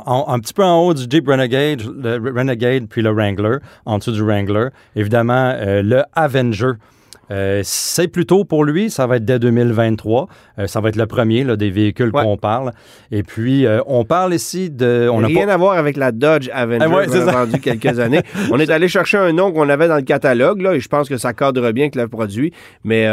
en- 0.05 0.25
un 0.27 0.39
petit 0.39 0.53
peu 0.53 0.63
en 0.65 0.79
haut 0.81 0.93
du 0.93 1.05
Jeep 1.09 1.27
Renegade, 1.27 1.81
le 1.81 2.31
Renegade 2.35 2.87
puis 2.89 3.01
le 3.01 3.11
Wrangler, 3.11 3.57
en 3.85 3.99
dessous 3.99 4.11
du 4.11 4.21
Wrangler. 4.21 4.67
Évidemment, 4.97 5.53
euh, 5.55 5.81
le 5.81 6.03
Avenger. 6.13 6.71
Euh, 7.31 7.61
c'est 7.63 8.07
plutôt 8.07 8.43
pour 8.45 8.63
lui, 8.63 8.89
ça 8.89 9.07
va 9.07 9.17
être 9.17 9.25
dès 9.25 9.39
2023. 9.39 10.27
Euh, 10.59 10.67
ça 10.67 10.81
va 10.81 10.89
être 10.89 10.95
le 10.95 11.05
premier 11.05 11.43
là, 11.43 11.55
des 11.55 11.69
véhicules 11.69 12.11
Ouais. 12.13 12.23
qu'on 12.23 12.37
parle. 12.37 12.71
Et 13.11 13.23
puis, 13.23 13.65
euh, 13.65 13.81
on 13.87 14.03
parle 14.05 14.33
ici 14.33 14.69
de. 14.69 15.07
On 15.11 15.21
n'a 15.21 15.27
Rien 15.27 15.45
pas- 15.47 15.53
à 15.53 15.57
voir 15.57 15.77
avec 15.77 15.95
la 15.97 16.11
Dodge 16.11 16.49
Avenger 16.53 16.85
Ah 16.85 16.89
ouais, 16.89 17.05
qu'on 17.07 17.27
a 17.27 17.31
vendue 17.31 17.59
quelques 17.59 17.99
années. 17.99 18.21
On 18.51 18.59
est 18.59 18.69
allé 18.69 18.87
chercher 18.87 19.17
un 19.17 19.31
nom 19.33 19.51
qu'on 19.51 19.69
avait 19.69 19.87
dans 19.87 19.95
le 19.97 20.01
catalogue, 20.01 20.61
là, 20.61 20.73
et 20.73 20.79
je 20.79 20.87
pense 20.87 21.07
que 21.09 21.17
ça 21.17 21.33
cadre 21.33 21.71
bien 21.71 21.83
avec 21.85 21.95
le 21.95 22.07
produit, 22.07 22.51
mais 22.83 23.05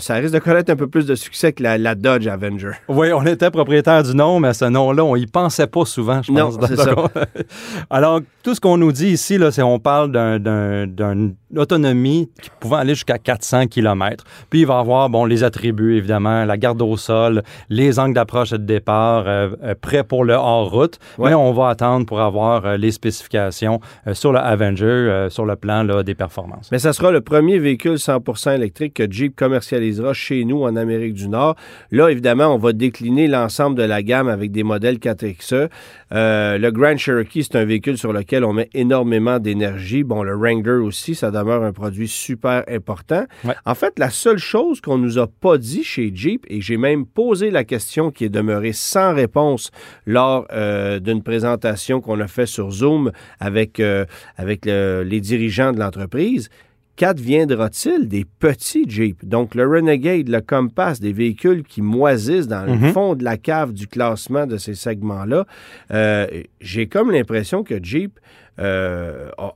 ça 0.00 0.14
risque 0.14 0.34
de 0.34 0.38
connaître 0.38 0.72
un 0.72 0.76
peu 0.76 0.86
plus 0.86 1.06
de 1.06 1.14
succès 1.14 1.52
que 1.52 1.62
la, 1.62 1.78
la 1.78 1.94
Dodge 1.94 2.26
Avenger. 2.26 2.72
Oui, 2.88 3.12
on 3.12 3.24
était 3.26 3.50
propriétaire 3.50 4.02
du 4.02 4.14
nom, 4.14 4.40
mais 4.40 4.54
ce 4.54 4.64
nom-là, 4.64 5.04
on 5.04 5.16
y 5.16 5.26
pensait 5.26 5.66
pas 5.66 5.84
souvent, 5.84 6.22
je 6.22 6.32
Non, 6.32 6.50
pense. 6.52 6.66
c'est 6.68 6.76
ça. 6.76 6.94
Alors, 7.90 8.20
tout 8.42 8.54
ce 8.54 8.60
qu'on 8.60 8.76
nous 8.76 8.92
dit 8.92 9.08
ici, 9.08 9.38
c'est 9.50 9.62
on 9.62 9.78
parle 9.78 10.12
d'un- 10.12 10.38
d'un- 10.38 10.86
d'une 10.86 11.34
autonomie 11.56 12.30
qui 12.42 12.50
pouvait 12.60 12.76
aller 12.76 12.94
jusqu'à 12.94 13.18
400 13.18 13.57
km. 13.66 14.24
Puis, 14.50 14.60
il 14.60 14.66
va 14.66 14.78
avoir, 14.78 15.08
bon, 15.10 15.24
les 15.24 15.44
attributs, 15.44 15.96
évidemment, 15.96 16.44
la 16.44 16.56
garde 16.56 16.80
au 16.82 16.96
sol, 16.96 17.42
les 17.68 17.98
angles 17.98 18.14
d'approche 18.14 18.52
et 18.52 18.58
de 18.58 18.64
départ, 18.64 19.24
euh, 19.26 19.50
euh, 19.62 19.74
prêts 19.80 20.04
pour 20.04 20.24
le 20.24 20.34
hors-route. 20.34 20.98
Ouais. 21.18 21.30
Mais 21.30 21.34
on 21.34 21.52
va 21.52 21.68
attendre 21.68 22.06
pour 22.06 22.20
avoir 22.20 22.64
euh, 22.64 22.76
les 22.76 22.90
spécifications 22.90 23.80
euh, 24.06 24.14
sur 24.14 24.32
le 24.32 24.38
Avenger, 24.38 25.28
sur 25.30 25.44
le 25.44 25.56
plan 25.56 25.82
là, 25.82 26.02
des 26.02 26.14
performances. 26.14 26.68
Mais 26.72 26.78
ça 26.78 26.92
sera 26.92 27.10
le 27.10 27.20
premier 27.20 27.58
véhicule 27.58 27.94
100% 27.94 28.54
électrique 28.54 28.94
que 28.94 29.10
Jeep 29.10 29.34
commercialisera 29.36 30.12
chez 30.12 30.44
nous 30.44 30.62
en 30.62 30.76
Amérique 30.76 31.14
du 31.14 31.28
Nord. 31.28 31.56
Là, 31.90 32.08
évidemment, 32.08 32.54
on 32.54 32.58
va 32.58 32.72
décliner 32.72 33.26
l'ensemble 33.26 33.76
de 33.76 33.82
la 33.82 34.02
gamme 34.02 34.28
avec 34.28 34.52
des 34.52 34.62
modèles 34.62 34.98
4XE. 34.98 35.68
Euh, 36.12 36.58
le 36.58 36.70
Grand 36.70 36.96
Cherokee, 36.96 37.42
c'est 37.42 37.56
un 37.56 37.64
véhicule 37.64 37.98
sur 37.98 38.12
lequel 38.12 38.44
on 38.44 38.52
met 38.52 38.70
énormément 38.74 39.38
d'énergie. 39.38 40.04
Bon, 40.04 40.22
le 40.22 40.34
Wrangler 40.34 40.82
aussi, 40.82 41.14
ça 41.14 41.30
demeure 41.30 41.62
un 41.62 41.72
produit 41.72 42.08
super 42.08 42.64
important. 42.68 43.24
Ouais. 43.48 43.54
En 43.64 43.74
fait, 43.74 43.98
la 43.98 44.10
seule 44.10 44.38
chose 44.38 44.80
qu'on 44.80 44.98
nous 44.98 45.18
a 45.18 45.26
pas 45.26 45.58
dit 45.58 45.82
chez 45.82 46.10
Jeep, 46.14 46.44
et 46.48 46.60
j'ai 46.60 46.76
même 46.76 47.06
posé 47.06 47.50
la 47.50 47.64
question 47.64 48.10
qui 48.10 48.24
est 48.24 48.28
demeurée 48.28 48.72
sans 48.72 49.14
réponse 49.14 49.70
lors 50.06 50.46
euh, 50.52 51.00
d'une 51.00 51.22
présentation 51.22 52.00
qu'on 52.00 52.20
a 52.20 52.28
fait 52.28 52.46
sur 52.46 52.70
Zoom 52.70 53.10
avec, 53.40 53.80
euh, 53.80 54.04
avec 54.36 54.66
le- 54.66 55.02
les 55.02 55.20
dirigeants 55.20 55.72
de 55.72 55.78
l'entreprise, 55.80 56.48
qu'adviendra-t-il 56.96 58.08
des 58.08 58.24
petits 58.24 58.84
Jeep? 58.88 59.24
Donc, 59.24 59.54
le 59.54 59.66
Renegade, 59.66 60.28
le 60.28 60.40
Compass, 60.40 61.00
des 61.00 61.12
véhicules 61.12 61.62
qui 61.62 61.80
moisissent 61.80 62.48
dans 62.48 62.64
le 62.64 62.74
Mhm. 62.74 62.92
fond 62.92 63.14
de 63.14 63.24
la 63.24 63.36
cave 63.36 63.72
du 63.72 63.86
classement 63.86 64.46
de 64.46 64.56
ces 64.56 64.74
segments-là. 64.74 65.46
Euh, 65.92 66.26
J'ai 66.60 66.86
comme 66.88 67.10
l'impression 67.10 67.62
que 67.64 67.82
Jeep 67.82 68.18
euh, 68.60 69.30
a- 69.38 69.54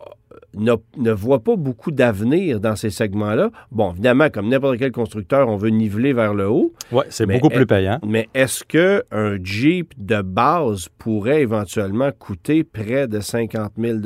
ne, 0.54 0.74
ne 0.96 1.12
voit 1.12 1.42
pas 1.42 1.56
beaucoup 1.56 1.90
d'avenir 1.90 2.60
dans 2.60 2.76
ces 2.76 2.90
segments-là. 2.90 3.50
Bon, 3.70 3.92
évidemment, 3.92 4.28
comme 4.30 4.48
n'importe 4.48 4.78
quel 4.78 4.92
constructeur, 4.92 5.48
on 5.48 5.56
veut 5.56 5.70
niveler 5.70 6.12
vers 6.12 6.34
le 6.34 6.48
haut. 6.48 6.72
Oui, 6.90 7.04
c'est 7.08 7.26
beaucoup 7.26 7.48
plus 7.48 7.66
payant. 7.66 7.98
Mais 8.06 8.28
est-ce 8.34 8.64
que 8.64 9.02
un 9.10 9.36
Jeep 9.42 9.92
de 9.98 10.22
base 10.22 10.88
pourrait 10.98 11.42
éventuellement 11.42 12.10
coûter 12.18 12.64
près 12.64 13.08
de 13.08 13.20
50 13.20 13.72
000 13.78 13.98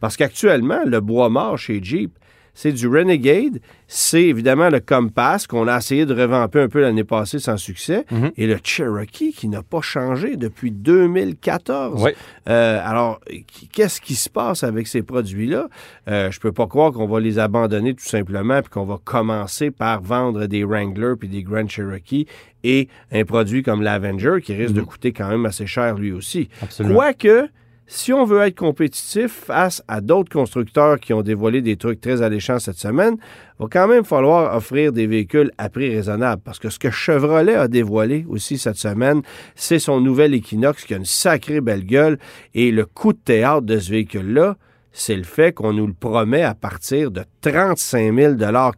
Parce 0.00 0.16
qu'actuellement, 0.16 0.80
le 0.84 1.00
bois 1.00 1.28
mort 1.28 1.58
chez 1.58 1.82
Jeep, 1.82 2.12
c'est 2.54 2.72
du 2.72 2.86
Renegade, 2.86 3.60
c'est 3.86 4.22
évidemment 4.24 4.68
le 4.68 4.80
Compass 4.80 5.46
qu'on 5.46 5.68
a 5.68 5.78
essayé 5.78 6.04
de 6.06 6.14
revamper 6.14 6.60
un 6.60 6.68
peu 6.68 6.80
l'année 6.80 7.04
passée 7.04 7.38
sans 7.38 7.56
succès, 7.56 8.04
Mhm. 8.10 8.30
et 8.36 8.46
le 8.46 8.58
Cherokee 8.62 9.32
qui 9.32 9.48
n'a 9.48 9.62
pas 9.62 9.80
changé 9.80 10.36
depuis 10.36 10.70
2014. 10.70 12.02
Oui. 12.02 12.10
Euh, 12.48 12.80
alors, 12.84 13.20
qu- 13.28 13.66
qu'est-ce 13.72 14.00
qui 14.00 14.14
se 14.14 14.28
passe 14.28 14.64
avec 14.64 14.86
ces 14.86 15.02
produits-là? 15.02 15.68
Euh, 16.08 16.30
je 16.30 16.40
peux 16.40 16.52
pas 16.52 16.66
croire 16.66 16.92
qu'on 16.92 17.06
va 17.06 17.20
les 17.20 17.38
abandonner 17.38 17.94
tout 17.94 18.04
simplement 18.04 18.60
puis 18.62 18.70
qu'on 18.70 18.84
va 18.84 18.98
commencer 19.02 19.70
par 19.70 20.02
vendre 20.02 20.46
des 20.46 20.64
Wrangler 20.64 21.14
puis 21.18 21.28
des 21.28 21.42
Grand 21.42 21.68
Cherokee 21.68 22.26
et 22.64 22.88
un 23.12 23.24
produit 23.24 23.62
comme 23.62 23.82
l'Avenger 23.82 24.36
qui 24.42 24.54
risque 24.54 24.74
de 24.74 24.82
coûter 24.82 25.12
quand 25.12 25.28
même 25.28 25.46
assez 25.46 25.66
cher 25.66 25.94
lui 25.96 26.12
aussi. 26.12 26.48
Absolument. 26.62 26.94
Quoique, 26.96 27.48
si 27.92 28.10
on 28.14 28.24
veut 28.24 28.40
être 28.40 28.56
compétitif 28.56 29.32
face 29.32 29.82
à 29.86 30.00
d'autres 30.00 30.32
constructeurs 30.32 30.98
qui 30.98 31.12
ont 31.12 31.20
dévoilé 31.20 31.60
des 31.60 31.76
trucs 31.76 32.00
très 32.00 32.22
alléchants 32.22 32.58
cette 32.58 32.78
semaine, 32.78 33.16
va 33.58 33.66
quand 33.70 33.86
même 33.86 34.02
falloir 34.04 34.56
offrir 34.56 34.92
des 34.92 35.06
véhicules 35.06 35.50
à 35.58 35.68
prix 35.68 35.94
raisonnable. 35.94 36.40
Parce 36.42 36.58
que 36.58 36.70
ce 36.70 36.78
que 36.78 36.90
Chevrolet 36.90 37.54
a 37.54 37.68
dévoilé 37.68 38.24
aussi 38.30 38.56
cette 38.56 38.76
semaine, 38.76 39.20
c'est 39.56 39.78
son 39.78 40.00
nouvel 40.00 40.32
Equinox 40.32 40.86
qui 40.86 40.94
a 40.94 40.96
une 40.96 41.04
sacrée 41.04 41.60
belle 41.60 41.84
gueule. 41.84 42.18
Et 42.54 42.70
le 42.70 42.86
coup 42.86 43.12
de 43.12 43.18
théâtre 43.18 43.66
de 43.66 43.78
ce 43.78 43.90
véhicule-là, 43.90 44.56
c'est 44.90 45.16
le 45.16 45.24
fait 45.24 45.52
qu'on 45.52 45.74
nous 45.74 45.86
le 45.86 45.92
promet 45.92 46.42
à 46.42 46.54
partir 46.54 47.10
de 47.10 47.24
35 47.42 48.14
000 48.14 48.34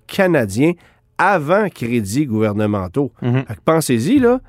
canadiens 0.09 0.73
avant 1.19 1.69
crédits 1.69 2.27
gouvernementaux. 2.27 3.13
Mhm. 3.23 3.45
Que 3.45 3.53
Pensez-y, 3.65 4.19
là. 4.19 4.41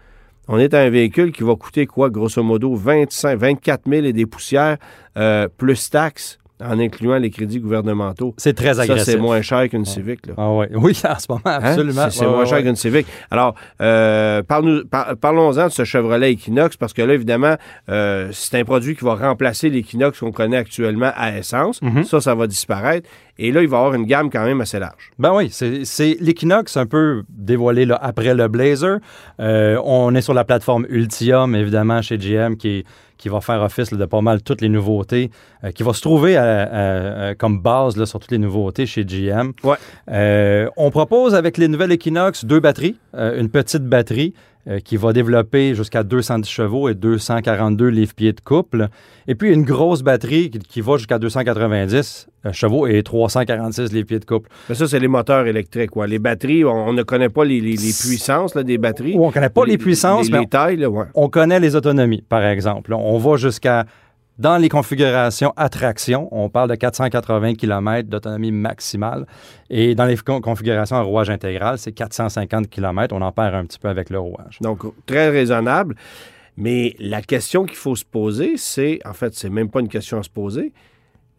On 0.48 0.58
est 0.60 0.74
à 0.74 0.82
un 0.82 0.90
véhicule 0.90 1.32
qui 1.32 1.44
va 1.44 1.56
coûter 1.56 1.86
quoi, 1.86 2.10
grosso 2.10 2.42
modo, 2.44 2.76
25, 2.76 3.38
24 3.40 3.82
000 3.90 4.06
et 4.06 4.14
des 4.14 4.26
poussières, 4.26 4.78
euh, 5.18 5.48
plus 5.58 5.90
taxes, 5.90 6.38
en 6.64 6.80
incluant 6.80 7.18
les 7.18 7.30
crédits 7.32 7.60
gouvernementaux. 7.60 8.34
C'est 8.38 8.54
très 8.54 8.76
Ça, 8.76 8.84
agressif. 8.84 9.04
c'est 9.14 9.18
moins 9.18 9.42
cher 9.42 9.68
qu'une 9.68 9.84
Civic. 9.84 10.26
Là. 10.28 10.36
Ah 10.38 10.52
ouais. 10.54 10.70
Oui, 10.74 10.94
en 11.06 11.20
ce 11.20 11.26
moment, 11.28 11.42
Hein? 11.46 11.60
absolument. 11.62 12.06
C'est 12.10 12.20
c'est 12.20 12.26
Ouais, 12.26 12.32
moins 12.32 12.40
ouais, 12.40 12.46
cher 12.46 12.58
ouais. 12.60 12.64
qu'une 12.64 12.76
Civic. 12.78 13.08
Alors, 13.30 13.56
euh, 13.82 14.42
par- 14.44 15.18
parlons-en 15.18 15.66
de 15.66 15.72
ce 15.72 15.84
Chevrolet 15.84 16.32
Equinox, 16.32 16.78
parce 16.78 16.94
que 16.94 17.02
là, 17.02 17.14
évidemment, 17.14 17.56
euh, 17.90 18.30
c'est 18.32 18.58
un 18.58 18.64
produit 18.64 18.96
qui 18.96 19.04
va 19.04 19.16
remplacer 19.16 19.70
l'Equinox 19.70 20.18
qu'on 20.20 20.32
connaît 20.32 20.56
actuellement 20.58 21.12
à 21.16 21.38
essence. 21.38 21.82
Mhm. 21.82 22.06
Ça, 22.06 22.22
ça 22.22 22.34
va 22.36 22.48
disparaître. 22.48 23.10
Et 23.38 23.52
là, 23.52 23.62
il 23.62 23.68
va 23.68 23.78
y 23.78 23.80
avoir 23.80 23.94
une 23.94 24.06
gamme 24.06 24.30
quand 24.30 24.46
même 24.46 24.62
assez 24.62 24.80
large. 24.80 25.12
Ben 25.20 25.34
oui, 25.36 25.50
c'est 25.52 26.18
l'Equinox 26.22 26.78
un 26.78 26.86
peu 26.86 27.24
dévoilé 27.30 27.86
là, 27.86 28.00
après 28.02 28.34
le 28.34 28.48
Blazer. 28.48 29.00
Euh, 29.42 29.78
on 29.84 30.16
est 30.16 30.22
sur 30.22 30.34
la 30.34 30.46
plateforme 30.46 30.86
Ultium, 30.90 31.54
évidemment, 31.54 32.02
chez 32.02 32.18
GM, 32.18 32.56
qui, 32.56 32.86
qui 33.18 33.28
va 33.28 33.42
faire 33.42 33.62
office 33.62 33.92
là, 33.92 33.98
de 33.98 34.06
pas 34.06 34.22
mal 34.22 34.42
toutes 34.42 34.62
les 34.62 34.70
nouveautés, 34.70 35.32
euh, 35.66 35.72
qui 35.72 35.84
va 35.84 35.92
se 35.92 36.02
trouver 36.02 36.38
à- 36.38 36.44
à- 36.64 37.28
à- 37.30 37.36
comme 37.36 37.60
base 37.62 37.98
là, 37.98 38.06
sur 38.06 38.20
toutes 38.20 38.32
les 38.32 38.38
nouveautés 38.38 38.86
chez 38.86 39.04
GM. 39.04 39.52
Ouais. 39.64 39.76
Euh, 40.12 40.70
on 40.78 40.90
propose 40.90 41.36
avec 41.36 41.58
les 41.58 41.68
nouvelles 41.68 41.92
Equinox 41.92 42.46
deux 42.46 42.62
batteries, 42.62 42.96
une 43.14 43.50
petite 43.50 43.84
batterie 43.84 44.34
euh, 44.68 44.80
qui 44.80 44.98
va 44.98 45.14
développer 45.14 45.76
jusqu'à 45.76 46.04
210 46.04 46.50
chevaux 46.50 46.90
et 46.90 46.96
242 46.96 47.88
livres-pieds 47.88 48.34
de 48.34 48.42
couple. 48.42 48.88
Et 49.28 49.36
puis 49.36 49.52
une 49.54 49.64
grosse 49.64 50.02
batterie 50.02 50.50
qui, 50.50 50.60
qui 50.60 50.82
va 50.82 50.98
jusqu'à 50.98 51.20
290 51.20 52.28
euh, 52.46 52.52
chevaux 52.52 52.88
et 52.88 53.02
346 53.04 53.92
livres-pieds 53.94 54.20
de 54.20 54.26
couple. 54.26 54.50
Mais 54.70 54.76
ça, 54.76 54.88
c'est 54.88 55.00
les 55.00 55.08
moteurs 55.08 55.46
électriques. 55.48 55.96
ouais. 55.96 56.08
Les 56.08 56.20
batteries, 56.20 56.66
on, 56.66 56.88
on 56.90 56.94
ne 56.94 57.04
connaît 57.04 57.30
pas 57.30 57.46
les, 57.46 57.60
les- 57.62 57.72
les 57.72 57.94
puissances 57.94 58.56
là, 58.56 58.64
des 58.64 58.78
batteries. 58.78 59.16
Ou 59.16 59.26
on 59.26 59.32
connaît 59.32 59.50
pas 59.50 59.66
les, 59.66 59.78
puissances, 59.78 60.28
les, 60.28 60.32
mais 60.32 60.40
les 60.42 60.48
tailles. 60.48 60.78
Là, 60.78 60.90
ouais. 60.90 61.06
on 61.14 61.30
connaît 61.30 61.60
les 61.60 61.76
autonomies, 61.76 62.24
par 62.28 62.44
exemple. 62.46 62.94
On 62.94 63.18
va 63.18 63.38
jusqu'à, 63.38 63.86
dans 64.38 64.58
les 64.58 64.68
configurations 64.70 65.54
attraction, 65.56 66.28
on 66.32 66.50
parle 66.50 66.70
de 66.70 66.76
480 66.76 67.56
km 67.56 68.10
d'autonomie 68.10 68.52
maximale. 68.52 69.26
Et 69.70 69.96
dans 69.96 70.06
les 70.06 70.18
con- 70.18 70.42
configurations 70.42 70.98
à 70.98 71.02
rouage 71.02 71.30
intégral, 71.30 71.78
c'est 71.78 71.94
450 71.94 72.70
km. 72.70 73.16
On 73.16 73.22
en 73.22 73.32
perd 73.32 73.56
un 73.56 73.66
petit 73.66 73.80
peu 73.80 73.88
avec 73.88 74.10
le 74.10 74.20
rouage. 74.20 74.58
Donc, 74.62 74.84
très 75.06 75.30
raisonnable. 75.30 75.96
Mais 76.58 76.96
la 77.00 77.22
question 77.22 77.66
qu'il 77.66 77.78
faut 77.78 77.96
se 77.96 78.06
poser, 78.06 78.58
c'est, 78.58 79.00
en 79.06 79.14
fait, 79.14 79.34
c'est 79.36 79.50
même 79.50 79.70
pas 79.70 79.80
une 79.82 79.90
question 79.90 80.20
à 80.20 80.24
se 80.24 80.30
poser. 80.30 80.74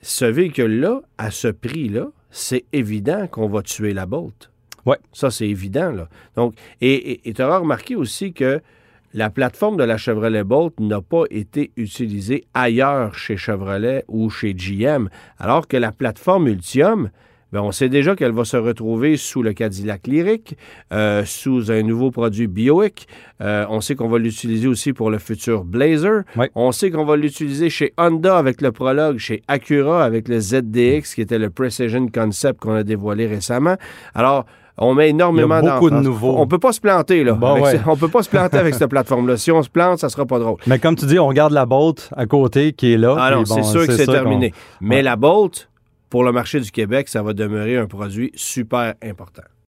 Ce 0.03 0.25
véhicule-là, 0.25 1.01
à 1.19 1.31
ce 1.31 1.49
prix-là, 1.49 2.07
c'est 2.31 2.65
évident 2.73 3.27
qu'on 3.27 3.49
va 3.49 3.63
tuer 3.63 3.95
la 3.95 4.05
Bolt. 4.07 4.51
Ouais. 4.85 4.99
Ça, 5.13 5.31
c'est 5.31 5.49
évident, 5.49 5.91
là. 5.91 6.09
Donc, 6.37 6.55
et 6.81 7.21
tu 7.35 7.43
auras 7.43 7.59
remarqué 7.59 7.97
aussi 7.97 8.33
que 8.33 8.61
la 9.17 9.31
plateforme 9.31 9.79
de 9.79 9.83
la 9.83 9.97
Chevrolet 9.97 10.45
Bolt 10.45 10.79
n'a 10.79 11.01
pas 11.01 11.25
été 11.31 11.73
utilisée 11.77 12.45
ailleurs 12.53 13.15
chez 13.15 13.39
Chevrolet 13.39 14.05
ou 14.09 14.29
chez 14.29 14.53
GM, 14.53 15.09
alors 15.39 15.67
que 15.67 15.79
la 15.79 15.91
plateforme 15.91 16.49
Ultium, 16.49 17.09
ben, 17.51 17.63
on 17.63 17.73
sait 17.73 17.89
déjà 17.89 18.15
qu'elle 18.15 18.33
va 18.33 18.45
se 18.45 18.59
retrouver 18.59 19.17
sous 19.17 19.43
le 19.43 19.55
Cadillac 19.55 20.07
Lyric, 20.07 20.59
euh, 20.93 21.25
sous 21.25 21.71
un 21.71 21.83
nouveau 21.83 22.11
produit 22.11 22.47
Buick. 22.47 23.09
Euh, 23.41 23.65
on 23.71 23.81
sait 23.81 23.95
qu'on 23.95 24.09
va 24.09 24.19
l'utiliser 24.19 24.69
aussi 24.69 24.93
pour 24.93 25.11
le 25.11 25.17
futur 25.17 25.65
Blazer. 25.65 26.25
Oui. 26.37 26.49
On 26.55 26.71
sait 26.71 26.91
qu'on 26.91 27.07
va 27.07 27.17
l'utiliser 27.17 27.71
chez 27.71 27.95
Honda 27.97 28.37
avec 28.37 28.61
le 28.61 28.71
Prologue, 28.71 29.17
chez 29.17 29.43
Acura 29.49 30.05
avec 30.05 30.29
le 30.29 30.41
ZDX, 30.41 31.15
qui 31.15 31.23
était 31.23 31.39
le 31.39 31.49
Precision 31.49 32.09
Concept 32.09 32.61
qu'on 32.61 32.75
a 32.75 32.83
dévoilé 32.83 33.27
récemment. 33.27 33.77
Alors, 34.15 34.45
on 34.79 34.95
met 34.95 35.09
énormément 35.11 35.55
a 35.55 35.63
beaucoup 35.63 35.87
de 35.91 35.97
d'emphase. 35.97 36.05
nouveaux. 36.05 36.35
On 36.39 36.47
peut 36.47 36.59
pas 36.59 36.73
se 36.73 36.81
planter, 36.81 37.25
là. 37.25 37.33
Bon, 37.33 37.61
ouais. 37.61 37.79
ce- 37.79 37.89
On 37.89 37.97
peut 37.97 38.09
pas 38.09 38.23
se 38.23 38.29
planter 38.29 38.59
avec 38.59 38.75
cette 38.75 38.91
plateforme-là. 38.91 39.37
Si 39.37 39.51
on 39.51 39.63
se 39.63 39.71
plante, 39.71 39.99
ça 39.99 40.09
sera 40.09 40.27
pas 40.27 40.39
drôle. 40.39 40.57
Mais 40.67 40.79
comme 40.79 40.97
tu 40.97 41.07
dis, 41.07 41.19
on 41.19 41.27
regarde 41.27 41.53
la 41.53 41.67
Bolt 41.67 42.11
à 42.17 42.27
côté 42.27 42.73
qui 42.73 42.93
est 42.93 42.99
là. 42.99 43.15
Ah 43.19 43.31
non, 43.31 43.39
bon, 43.43 43.45
c'est 43.55 43.63
sûr 43.63 43.87
que 43.87 43.93
c'est 43.97 44.07
terminé. 44.07 44.53
Mais 44.81 44.97
Ouais. 44.97 45.03
la 45.03 45.17
Bolt, 45.17 45.69
pour 46.11 46.25
le 46.25 46.33
marché 46.33 46.61
du 46.61 46.71
Québec, 46.71 47.09
ça 47.09 47.23
va 47.23 47.33
demeurer 47.33 47.77
un 47.79 47.87
produit 47.87 48.31
super 48.35 48.95
important. 49.03 49.43